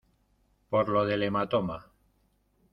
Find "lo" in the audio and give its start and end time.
0.89-1.05